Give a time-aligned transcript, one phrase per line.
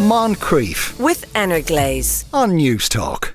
[0.00, 3.32] Moncrief with Energlaze on Newstalk.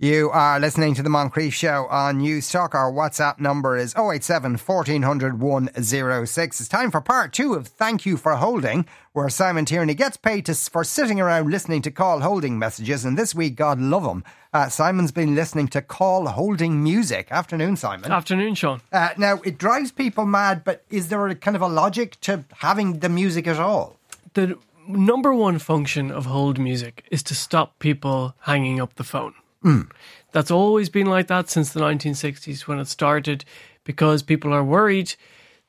[0.00, 2.74] You are listening to the Moncrief Show on Newstalk.
[2.74, 6.60] Our WhatsApp number is 087 1400 106.
[6.60, 10.46] It's time for part two of Thank You for Holding, where Simon Tierney gets paid
[10.46, 13.04] to, for sitting around listening to call holding messages.
[13.04, 17.28] And this week, God love him, uh, Simon's been listening to call holding music.
[17.30, 18.10] Afternoon, Simon.
[18.10, 18.82] Afternoon, Sean.
[18.92, 22.44] Uh, now, it drives people mad, but is there a kind of a logic to
[22.56, 24.00] having the music at all?
[24.34, 24.58] The
[24.88, 29.34] number one function of hold music is to stop people hanging up the phone.
[29.64, 29.90] Mm.
[30.32, 33.44] That's always been like that since the 1960s when it started,
[33.84, 35.14] because people are worried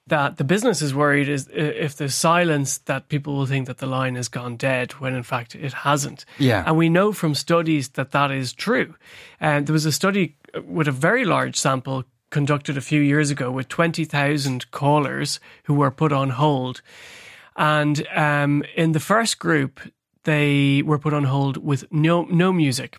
[0.08, 3.86] that the business is worried is if there's silence that people will think that the
[3.86, 6.26] line has gone dead when in fact it hasn't.
[6.40, 6.64] Yeah.
[6.66, 8.96] And we know from studies that that is true.
[9.40, 13.50] And there was a study with a very large sample conducted a few years ago
[13.52, 16.82] with 20,000 callers who were put on hold.
[17.56, 19.80] And um, in the first group,
[20.24, 22.98] they were put on hold with no no music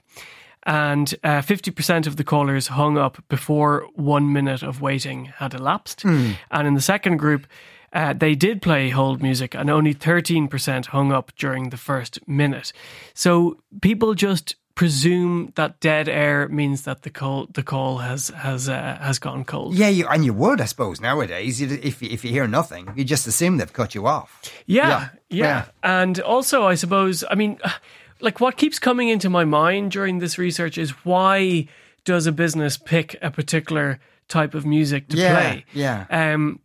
[0.64, 6.00] and uh, 50% of the callers hung up before one minute of waiting had elapsed.
[6.00, 6.36] Mm.
[6.50, 7.46] And in the second group,
[7.92, 12.72] uh, they did play hold music, and only 13% hung up during the first minute.
[13.14, 18.68] So people just presume that dead air means that the call the call has has
[18.68, 19.74] uh, has gone cold.
[19.74, 21.60] Yeah, you, and you would, I suppose, nowadays.
[21.60, 24.40] If if you hear nothing, you just assume they've cut you off.
[24.66, 25.44] Yeah, yeah, yeah.
[25.44, 25.64] yeah.
[26.02, 27.58] and also, I suppose, I mean
[28.20, 31.68] like what keeps coming into my mind during this research is why
[32.04, 35.64] does a business pick a particular type of music to yeah, play?
[35.72, 36.06] Yeah.
[36.10, 36.60] Um,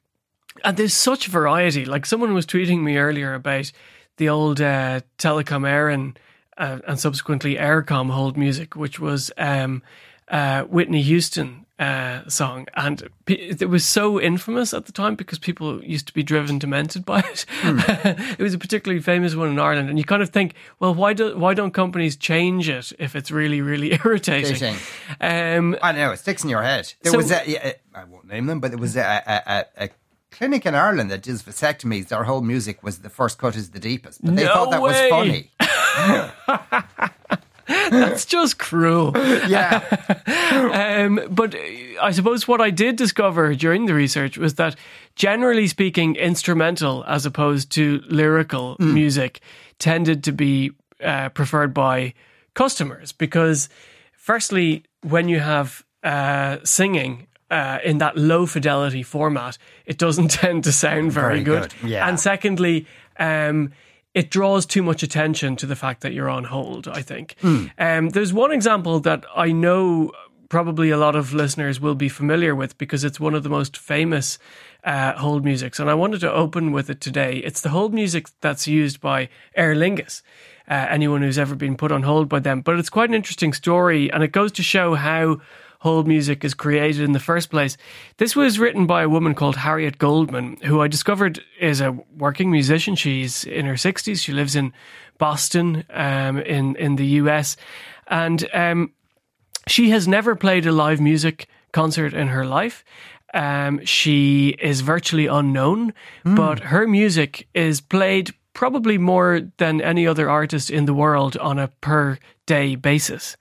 [0.64, 1.86] and there's such variety.
[1.86, 3.72] Like someone was tweeting me earlier about
[4.18, 6.18] the old uh, Telecom Éireann
[6.60, 9.82] uh, and subsequently Eircom hold music, which was um,
[10.28, 15.82] uh, Whitney Houston uh, song, and it was so infamous at the time because people
[15.84, 17.46] used to be driven demented by it.
[17.62, 18.34] Mm.
[18.40, 21.14] it was a particularly famous one in Ireland, and you kind of think, well, why
[21.14, 24.76] do why don't companies change it if it's really really irritating?
[25.22, 26.94] Um, I know it sticks in your head.
[27.02, 29.90] There so, was a, I won't name them, but there was a, a, a
[30.32, 32.08] clinic in Ireland that does vasectomies.
[32.08, 34.82] Their whole music was the first cut is the deepest, but they no thought that
[34.82, 35.10] way.
[35.10, 35.52] was funny.
[37.92, 39.14] That's just cruel.
[39.16, 39.84] Yeah.
[41.06, 41.56] um, but
[42.02, 44.76] I suppose what I did discover during the research was that,
[45.16, 48.94] generally speaking, instrumental as opposed to lyrical mm.
[48.94, 49.42] music
[49.78, 50.72] tended to be
[51.04, 52.16] uh, preferred by
[52.56, 53.70] customers because,
[54.14, 60.64] firstly, when you have uh, singing uh, in that low fidelity format, it doesn't tend
[60.66, 61.74] to sound very, very good.
[61.82, 61.90] good.
[61.90, 62.08] Yeah.
[62.08, 62.86] And secondly,
[63.18, 63.72] um,
[64.14, 67.36] it draws too much attention to the fact that you're on hold, I think.
[67.42, 67.72] Mm.
[67.78, 70.12] Um, there's one example that I know
[70.50, 73.78] probably a lot of listeners will be familiar with because it's one of the most
[73.78, 74.40] famous
[74.84, 75.80] uh, hold musics.
[75.80, 77.38] And I wanted to open with it today.
[77.38, 80.24] It's the hold music that's used by Aer Lingus.
[80.68, 82.62] Uh, anyone who's ever been put on hold by them.
[82.62, 85.42] But it's quite an interesting story, and it goes to show how
[85.80, 87.78] hold music is created in the first place.
[88.18, 92.52] This was written by a woman called Harriet Goldman, who I discovered is a working
[92.52, 92.96] musician.
[92.96, 94.22] She's in her 60s.
[94.22, 94.74] She lives in
[95.18, 97.56] Boston, um, in, in the US.
[98.08, 98.92] And um,
[99.68, 102.84] she has never played a live music concert in her life.
[103.34, 105.94] Um, she is virtually unknown,
[106.26, 106.36] mm.
[106.36, 111.60] but her music is played probably more than any other artist in the world on
[111.60, 112.18] a per
[112.50, 113.38] day basis,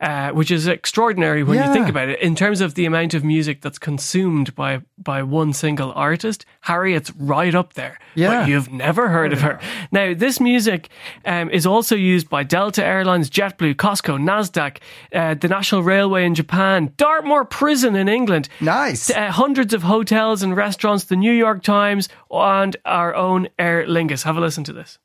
[0.00, 1.68] uh, which is extraordinary when yeah.
[1.68, 2.18] you think about it.
[2.20, 7.12] In terms of the amount of music that's consumed by by one single artist, Harriet's
[7.16, 7.98] right up there.
[8.14, 9.60] Yeah, but you've never heard of her.
[9.92, 10.88] Now, this music
[11.26, 14.78] um, is also used by Delta Airlines, JetBlue, Costco, Nasdaq,
[15.12, 18.48] uh, the National Railway in Japan, Dartmoor Prison in England.
[18.60, 19.10] Nice.
[19.10, 24.24] Uh, hundreds of hotels and restaurants, the New York Times, and our own Aer Lingus.
[24.24, 24.98] Have a listen to this.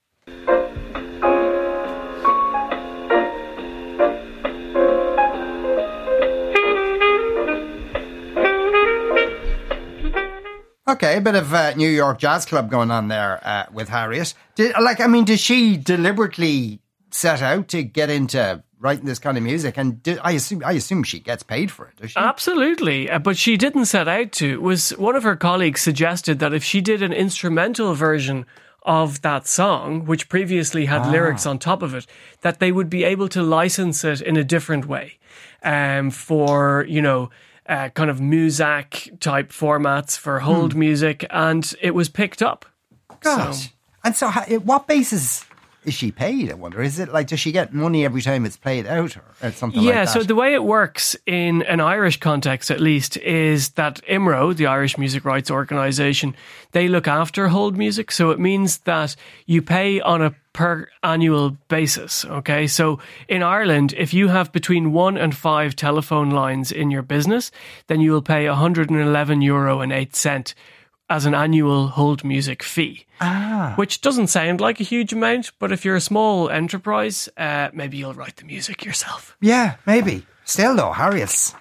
[10.92, 14.34] Okay, a bit of uh, New York Jazz Club going on there uh, with Harriet.
[14.56, 19.38] Did, like, I mean, did she deliberately set out to get into writing this kind
[19.38, 19.78] of music?
[19.78, 21.96] And did, I assume, I assume she gets paid for it.
[21.96, 22.20] Does she?
[22.20, 24.52] Absolutely, uh, but she didn't set out to.
[24.52, 28.46] It was one of her colleagues suggested that if she did an instrumental version
[28.82, 31.10] of that song, which previously had ah.
[31.10, 32.06] lyrics on top of it,
[32.42, 35.20] that they would be able to license it in a different way,
[35.64, 37.30] um, for you know
[37.72, 40.80] uh, kind of Muzak type formats for hold hmm.
[40.80, 42.66] music, and it was picked up.
[43.22, 43.68] Gosh.
[43.68, 43.70] So.
[44.04, 44.30] And so,
[44.60, 45.46] what basis
[45.84, 46.52] is she paid?
[46.52, 46.82] I wonder.
[46.82, 49.82] Is it like does she get money every time it's played out or, or something
[49.82, 50.16] yeah, like that?
[50.16, 54.56] Yeah, so the way it works in an Irish context, at least, is that IMRO,
[54.56, 56.36] the Irish Music Rights Organisation,
[56.72, 58.12] they look after hold music.
[58.12, 59.16] So it means that
[59.48, 62.26] you pay on a per annual basis.
[62.26, 62.68] Okay.
[62.68, 67.52] So in Ireland, if you have between one and five telephone lines in your business,
[67.88, 70.54] then you will pay 111 euro and eight cent
[71.12, 73.06] as an annual hold music fee.
[73.20, 77.70] ah, Which doesn't sound like a huge amount, but if you're a small enterprise, uh,
[77.74, 79.36] maybe you'll write the music yourself.
[79.42, 80.26] yeah, maybe.
[80.46, 81.54] Still though, Harriet's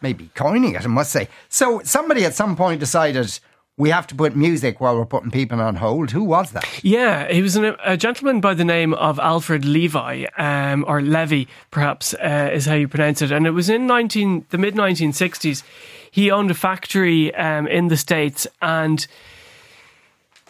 [0.00, 0.84] maybe coining it.
[0.84, 1.28] I must say.
[1.48, 3.38] So somebody at some point decided
[3.76, 6.12] we have to put music while we're putting people on hold.
[6.12, 6.64] Who was that?
[6.84, 11.48] Yeah, he was an, a gentleman by the name of Alfred Levi, um, or Levy,
[11.70, 13.32] perhaps uh, is how you pronounce it.
[13.32, 15.64] And it was in 19, the mid 1960s.
[16.10, 19.04] He owned a factory um, in the States and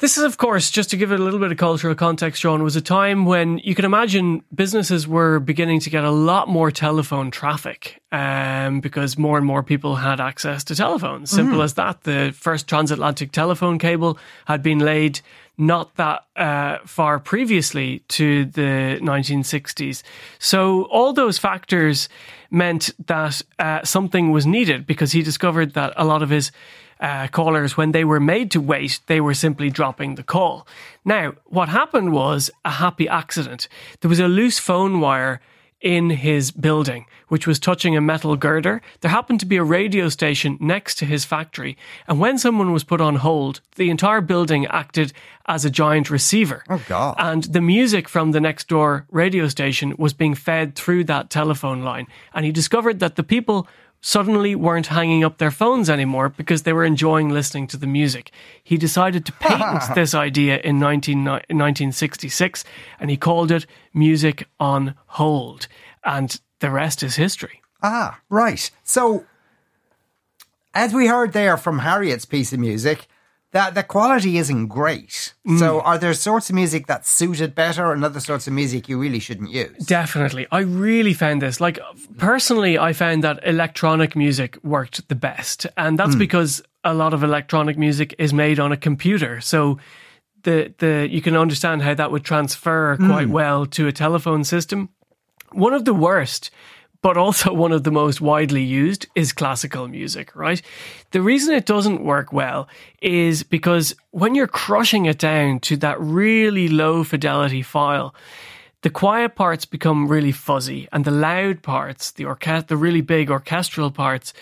[0.05, 2.63] this is, of course, just to give it a little bit of cultural context, Sean,
[2.63, 6.71] was a time when you can imagine businesses were beginning to get a lot more
[6.71, 11.31] telephone traffic um, because more and more people had access to telephones.
[11.31, 12.03] Simple as that.
[12.03, 15.21] The first transatlantic telephone cable had been laid
[15.57, 20.03] not that uh, far previously to the 1960s.
[20.39, 22.11] So all those factors
[22.51, 26.53] meant that uh, something was needed because he discovered that a lot of his
[27.01, 30.67] uh, callers, when they were made to wait, they were simply dropping the call.
[31.05, 33.69] Now, what happened was a happy accident.
[34.01, 35.41] There was a loose phone wire
[35.81, 38.81] in his building, which was touching a metal girder.
[39.03, 41.77] There happened to be a radio station next to his factory,
[42.09, 45.13] and when someone was put on hold, the entire building acted
[45.47, 46.65] as a giant receiver.
[46.71, 47.17] Oh, God.
[47.19, 51.83] And the music from the next door radio station was being fed through that telephone
[51.83, 52.07] line.
[52.33, 53.69] And he discovered that the people
[54.07, 58.31] suddenly weren't hanging up their phones anymore because they were enjoying listening to the music.
[58.63, 62.65] He decided to patent this idea in 19, in 1966
[63.01, 63.65] and he called it
[63.95, 65.69] Music on Hold.
[66.05, 67.63] And the rest is history.
[67.83, 68.71] Ah, right.
[68.83, 69.25] So,
[70.75, 73.07] as we heard there from Harriet's piece of music,
[73.55, 75.33] that the quality isn't great.
[75.47, 75.61] Mm.
[75.61, 78.99] So, are there sorts of music that suited better, and other sorts of music you
[78.99, 79.87] really shouldn't use?
[79.87, 80.49] Definitely.
[80.51, 81.61] I really found this.
[81.61, 81.79] Like,
[82.19, 85.69] personally, I found that electronic music worked the best.
[85.77, 86.19] And that's mm.
[86.19, 89.41] because a lot of electronic music is made on a computer.
[89.41, 89.79] So,
[90.43, 93.07] the, the you can understand how that would transfer mm.
[93.09, 94.89] quite well to a telephone system.
[95.53, 96.51] One of the worst,
[97.05, 100.63] but also one of the most widely used, is classical music, right?
[101.11, 102.67] The reason it doesn't work well
[103.03, 108.15] is because when you're crushing it down to that really low fidelity file,
[108.81, 113.31] the quiet parts become really fuzzy, and the loud parts, the orchest- the really big
[113.31, 114.33] orchestral parts,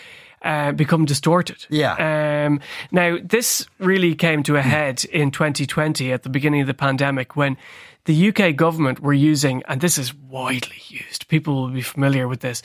[0.41, 1.65] uh, become distorted.
[1.69, 2.45] Yeah.
[2.45, 2.61] Um,
[2.91, 7.35] now, this really came to a head in 2020 at the beginning of the pandemic
[7.35, 7.57] when
[8.05, 12.41] the UK government were using, and this is widely used, people will be familiar with
[12.41, 12.61] this,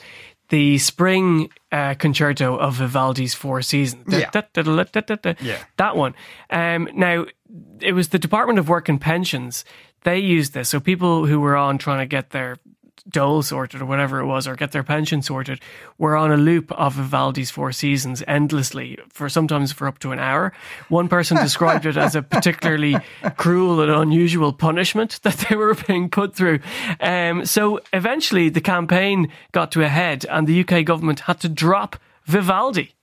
[0.49, 4.05] the spring uh, concerto of Vivaldi's Four Seasons.
[4.07, 4.29] Yeah.
[5.41, 5.63] Yeah.
[5.77, 6.15] That one.
[6.49, 7.25] Um, now,
[7.79, 9.63] it was the Department of Work and Pensions.
[10.03, 10.69] They used this.
[10.69, 12.57] So people who were on trying to get their
[13.07, 15.59] dole sorted or whatever it was, or get their pension sorted,
[15.97, 20.19] were on a loop of Vivaldi's Four Seasons endlessly for sometimes for up to an
[20.19, 20.53] hour.
[20.89, 22.97] One person described it as a particularly
[23.37, 26.59] cruel and unusual punishment that they were being put through.
[26.99, 31.49] Um, so eventually the campaign got to a head and the UK government had to
[31.49, 32.93] drop Vivaldi.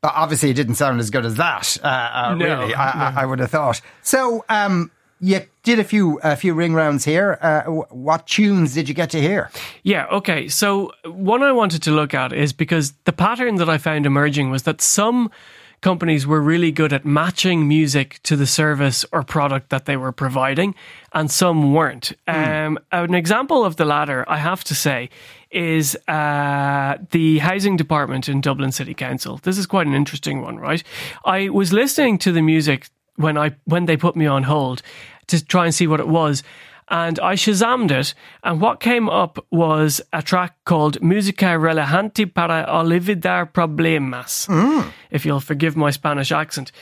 [0.00, 1.76] But obviously, it didn't sound as good as that.
[1.82, 3.80] Uh, uh, No, really, I, I, I would have thought.
[4.02, 4.90] So, um,
[5.20, 7.36] you did a few a few ring rounds here.
[7.42, 9.50] Uh, what tunes did you get to hear?
[9.82, 10.46] Yeah, okay.
[10.48, 14.50] So, one I wanted to look at is because the pattern that I found emerging
[14.50, 15.30] was that some
[15.80, 20.12] companies were really good at matching music to the service or product that they were
[20.12, 20.74] providing,
[21.12, 22.12] and some weren't.
[22.26, 25.10] Um, an example of the latter, I have to say,
[25.50, 29.38] is uh, the housing department in Dublin City Council.
[29.42, 30.82] This is quite an interesting one, right?
[31.24, 34.82] I was listening to the music when I when they put me on hold
[35.28, 36.42] to try and see what it was.
[36.90, 42.64] And I shazammed it, and what came up was a track called Música relajante para
[42.68, 44.46] olvidar problemas.
[44.46, 44.88] Hmm.
[45.10, 46.72] If you'll forgive my Spanish accent.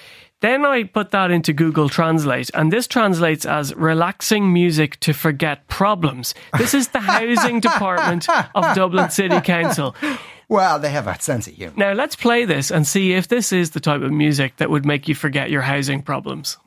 [0.43, 5.67] Then I put that into Google Translate, and this translates as relaxing music to forget
[5.69, 6.35] problems.
[6.59, 9.97] This is the housing department of Dublin City Council.
[10.49, 11.75] Well, they have a sense of humor.
[11.77, 14.85] Now let's play this and see if this is the type of music that would
[14.85, 16.59] make you forget your housing problems.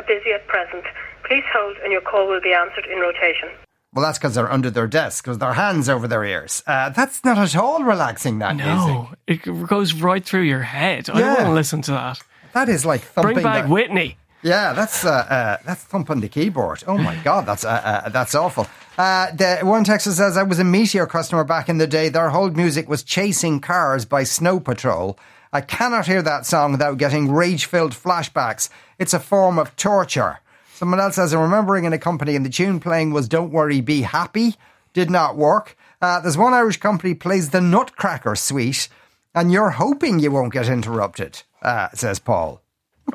[0.00, 0.84] Are busy at present.
[1.26, 3.48] Please hold and your call will be answered in rotation.
[3.92, 6.62] Well, that's because they're under their desk, because their hands over their ears.
[6.66, 9.46] Uh, that's not at all relaxing, that No, music.
[9.48, 11.10] it goes right through your head.
[11.10, 12.20] I don't want to listen to that.
[12.52, 13.34] That is like thumping.
[13.34, 14.16] Bring back the- Whitney.
[14.42, 16.82] Yeah, that's uh, uh, that's thumping the keyboard.
[16.86, 17.68] Oh my god, that's uh,
[18.04, 18.66] uh, that's awful.
[18.96, 22.08] Uh, the one texter says I was a Meteor customer back in the day.
[22.08, 25.18] Their whole music was "Chasing Cars" by Snow Patrol.
[25.52, 28.68] I cannot hear that song without getting rage-filled flashbacks.
[28.98, 30.38] It's a form of torture.
[30.74, 33.80] Someone else says I'm remembering in a company and the tune playing was "Don't Worry,
[33.80, 34.54] Be Happy."
[34.92, 35.76] Did not work.
[36.00, 38.88] Uh, there's one Irish company plays the Nutcracker Suite,
[39.34, 41.42] and you're hoping you won't get interrupted.
[41.62, 42.62] Uh, says Paul.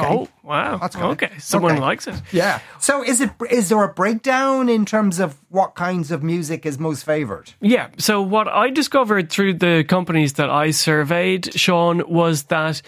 [0.03, 0.77] Oh, wow.
[0.77, 1.05] That's good.
[1.11, 1.31] okay.
[1.39, 1.81] Someone Okay.
[1.81, 2.21] likes it.
[2.31, 2.59] Yeah.
[2.79, 6.79] So is it is there a breakdown in terms of what kinds of music is
[6.79, 7.53] most favoured?
[7.61, 7.87] Yeah.
[7.97, 12.81] So what I discovered through the companies that I surveyed, Sean, was that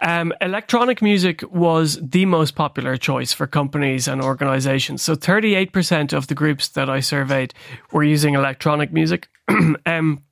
[0.00, 5.02] um, electronic music was the most popular choice for companies and organizations.
[5.02, 7.52] So 38% of the groups that I surveyed
[7.92, 9.28] were using electronic music.
[9.86, 10.22] um,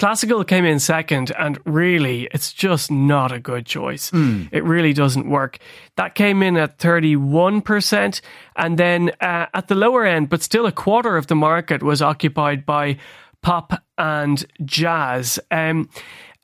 [0.00, 4.10] Classical came in second, and really, it's just not a good choice.
[4.50, 5.58] It really doesn't work.
[5.96, 8.22] That came in at 31%,
[8.56, 12.00] and then uh, at the lower end, but still a quarter of the market was
[12.00, 12.96] occupied by
[13.42, 15.38] pop and jazz.
[15.50, 15.90] Um,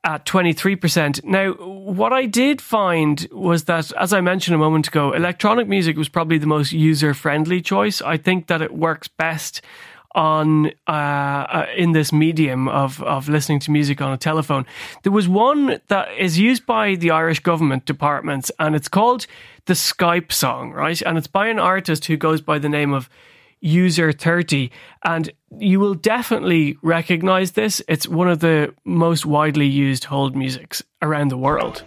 [0.03, 1.23] at 23%.
[1.25, 5.97] Now, what I did find was that, as I mentioned a moment ago, electronic music
[5.97, 8.01] was probably the most user friendly choice.
[8.01, 9.61] I think that it works best
[10.15, 14.65] on uh, uh, in this medium of of listening to music on a telephone.
[15.03, 19.27] There was one that is used by the Irish government departments, and it's called
[19.65, 21.01] the Skype song, right?
[21.01, 23.09] And it's by an artist who goes by the name of
[23.59, 24.71] User 30,
[25.03, 27.81] and you will definitely recognize this.
[27.87, 31.83] It's one of the most widely used hold musics around the world.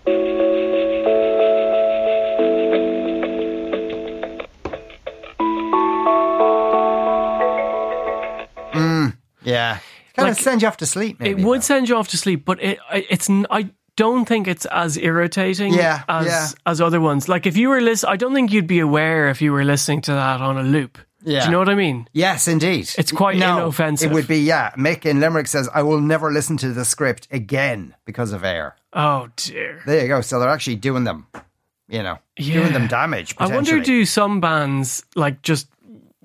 [9.42, 9.78] Yeah.
[10.16, 11.40] Kind Like, of send you off to sleep, maybe.
[11.40, 14.64] It would send you off to sleep, but it I- it's I don't think it's
[14.66, 16.48] as irritating Yeah, as yeah.
[16.66, 17.28] as other ones.
[17.28, 20.00] Like if you were listening, I don't think you'd be aware if you were listening
[20.02, 20.98] to that on a loop.
[21.22, 21.40] Yeah.
[21.40, 22.08] Do you know what I mean?
[22.14, 22.88] Yes, indeed.
[22.96, 24.10] It's quite no, inoffensive.
[24.10, 24.70] It would be, yeah.
[24.70, 28.72] Mick in Limerick says, I will never listen to the script again because of Eir.
[28.94, 29.82] Oh dear.
[29.84, 30.22] There you go.
[30.22, 31.26] So they're actually doing them,
[31.88, 33.34] you know, doing them damage.
[33.38, 35.68] I wonder, do some bands like just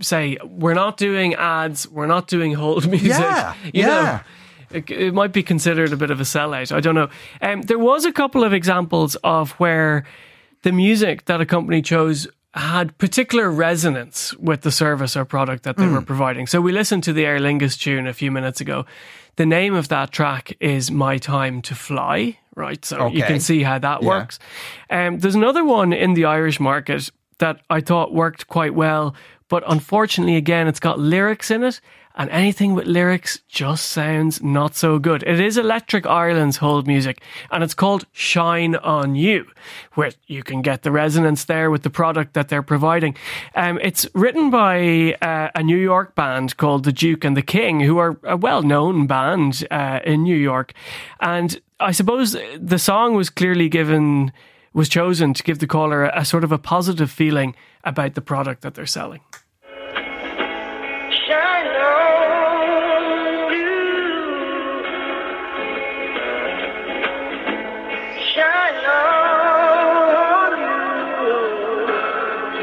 [0.02, 3.10] say we're not doing ads, we're not doing hold music?
[3.10, 3.88] Yeah, you yeah.
[3.88, 4.20] know,
[4.78, 6.72] it, it might be considered a bit of a sellout.
[6.76, 7.10] I don't know.
[7.42, 10.06] Um, there was a couple of examples of where
[10.64, 15.76] the music that a company chose had particular resonance with the service or product that
[15.78, 16.06] they were Hmm.
[16.06, 16.48] providing.
[16.48, 18.86] So we listened to the Aer Lingus tune a few minutes ago.
[19.36, 22.84] The name of that track is My Time to Fly, right?
[22.86, 24.08] So you can see how that Yeah.
[24.08, 24.40] works.
[24.90, 27.10] Um, there's another one in the Irish market
[27.40, 29.14] that I thought worked quite well,
[29.48, 31.80] but unfortunately, again, it's got lyrics in it,
[32.16, 35.22] and anything with lyrics just sounds not so good.
[35.24, 37.22] It is Electric Ireland's hold music,
[37.52, 39.46] and it's called Shine on You,
[39.94, 43.16] where you can get the resonance there with the product that they're providing.
[43.54, 47.82] Um, it's written by uh, a New York band called The Duke and the King,
[47.82, 50.74] who are a well known band uh, in New York.
[51.20, 54.32] And I suppose the song was clearly given
[54.74, 58.22] was chosen to give the caller a, a sort of a positive feeling about the
[58.22, 59.22] product that they're selling.
[61.28, 63.76] Shine on you.
[68.34, 70.52] Shine on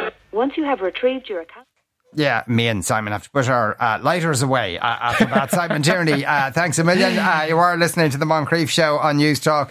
[0.05, 0.11] you.
[0.33, 1.67] Once you have retrieved your account.
[2.15, 5.51] Yeah, me and Simon have to put our uh, lighters away uh, after that.
[5.51, 7.19] Simon Tierney, uh, thanks a million.
[7.19, 9.71] Uh, you are listening to the Moncrief Show on Newstalk.